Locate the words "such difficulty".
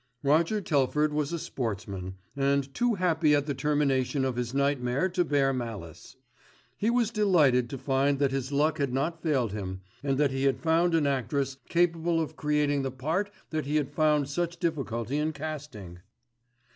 14.27-15.17